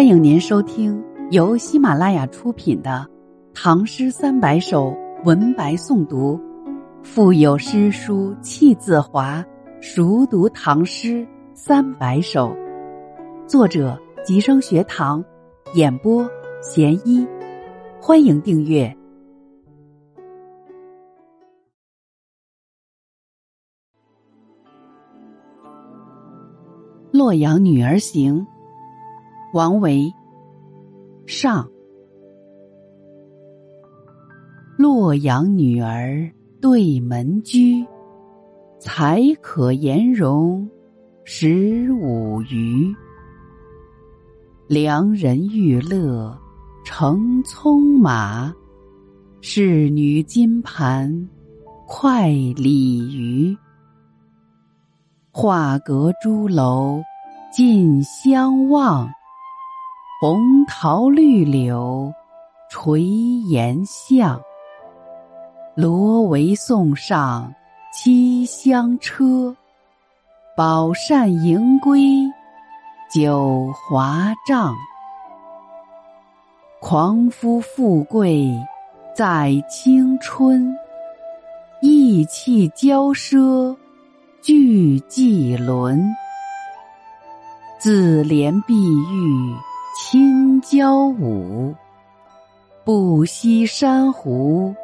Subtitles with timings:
[0.00, 3.06] 欢迎您收听由喜马拉雅出品的
[3.52, 4.86] 《唐诗三百首》
[5.26, 6.40] 文白诵读，
[7.02, 9.44] 腹有诗书气自华，
[9.82, 12.56] 熟读唐诗三百首。
[13.46, 15.22] 作者：吉生学堂，
[15.74, 16.26] 演播：
[16.62, 17.28] 贤一。
[18.00, 18.86] 欢迎订阅
[27.12, 28.40] 《洛阳女儿行》。
[29.52, 30.08] 王维，
[31.26, 31.68] 上。
[34.78, 37.84] 洛阳女儿对门居，
[38.78, 40.70] 才可颜容
[41.24, 42.94] 十五余。
[44.68, 46.38] 良人玉乐
[46.84, 48.54] 乘葱马，
[49.40, 51.28] 仕女金盘
[51.88, 53.56] 快鲤鱼。
[55.32, 57.02] 画阁朱楼
[57.52, 59.10] 尽相望。
[60.22, 62.12] 红桃绿柳
[62.68, 64.38] 垂檐下，
[65.74, 67.54] 罗帷送上
[67.90, 69.56] 七香车，
[70.54, 72.02] 宝扇迎归
[73.10, 74.76] 九华帐。
[76.82, 78.46] 狂夫富贵
[79.16, 80.76] 在青春，
[81.80, 83.74] 意气骄奢
[84.42, 85.98] 俱纪伦。
[87.78, 89.56] 自怜碧玉。
[89.96, 91.74] 亲交舞，
[92.84, 94.74] 不惜珊瑚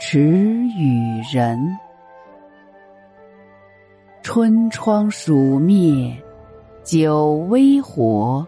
[0.00, 1.76] 耻与人。
[4.22, 6.16] 春窗暑灭
[6.84, 8.46] 酒微火，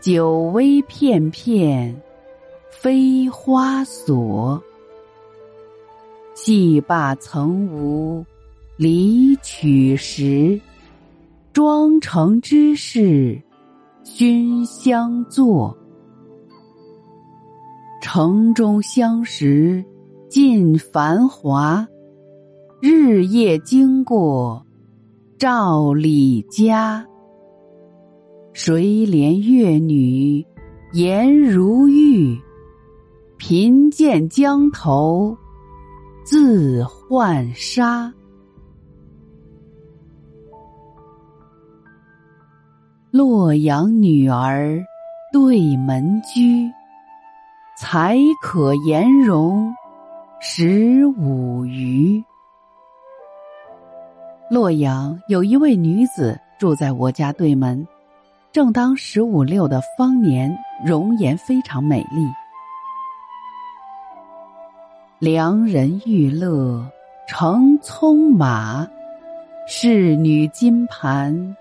[0.00, 1.94] 酒微片片
[2.70, 4.62] 飞花锁。
[6.34, 8.24] 戏罢曾无
[8.76, 10.60] 离曲时，
[11.52, 13.40] 妆成之事。
[14.08, 15.76] 熏香坐，
[18.00, 19.84] 城中相识
[20.28, 21.86] 尽繁华。
[22.80, 24.64] 日夜经过
[25.36, 27.04] 赵李家，
[28.52, 30.46] 谁怜越女
[30.92, 32.40] 颜如玉？
[33.38, 35.36] 贫贱江头
[36.24, 38.14] 自浣纱。
[43.12, 44.84] 洛阳女儿
[45.32, 46.68] 对门居，
[47.78, 49.72] 才可颜容
[50.40, 52.22] 十五余。
[54.50, 57.86] 洛阳有一位女子住在我家对门，
[58.50, 60.52] 正当十五六的芳年，
[60.84, 62.26] 容颜非常美丽。
[65.20, 66.84] 良人玉勒
[67.28, 68.86] 乘葱马，
[69.66, 71.56] 仕女金盘。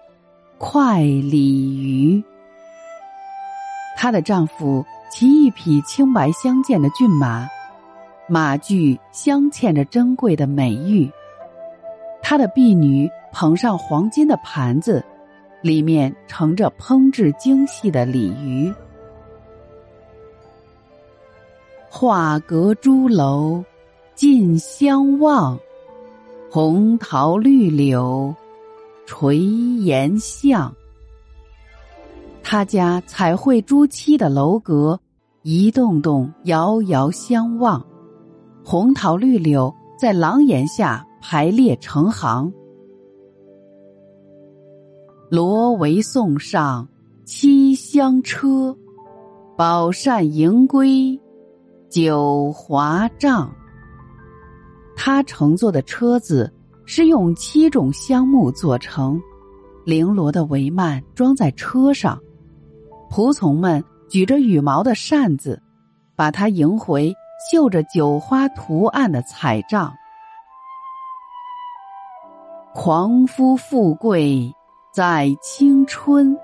[0.57, 2.23] 快鲤鱼。
[3.97, 7.47] 她的丈夫骑一匹青白相间的骏马，
[8.27, 11.09] 马具镶嵌着珍贵的美玉。
[12.21, 15.03] 她的婢女捧上黄金的盘子，
[15.61, 18.73] 里面盛着烹制精细的鲤鱼。
[21.89, 23.63] 画阁朱楼
[24.15, 25.57] 尽相望，
[26.49, 28.33] 红桃绿柳。
[29.05, 30.73] 垂檐下，
[32.41, 34.99] 他家彩绘朱漆的楼阁，
[35.43, 37.85] 一栋栋遥遥相望，
[38.63, 42.51] 红桃绿柳在廊檐下排列成行。
[45.29, 46.87] 罗帷送上
[47.25, 48.75] 七香车，
[49.55, 51.19] 宝扇迎归
[51.89, 53.53] 九华帐。
[54.95, 56.51] 他乘坐的车子。
[56.85, 59.19] 是用七种香木做成，
[59.85, 62.19] 绫罗的帷幔装在车上，
[63.09, 65.61] 仆从们举着羽毛的扇子，
[66.15, 67.13] 把它迎回
[67.51, 69.93] 绣着九花图案的彩帐。
[72.73, 74.53] 狂夫富贵
[74.93, 76.37] 在青春，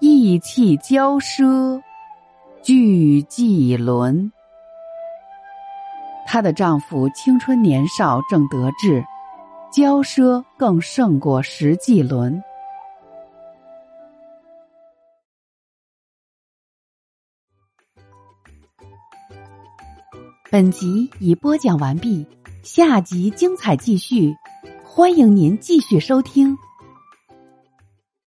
[0.00, 1.80] 意气骄奢
[2.62, 4.32] 俱纪伦。
[6.26, 9.04] 她的丈夫青春年少正得志。
[9.70, 12.42] 骄奢更胜过石纪伦。
[20.50, 22.26] 本集已播讲完毕，
[22.62, 24.34] 下集精彩继续，
[24.82, 26.56] 欢迎您继续收听。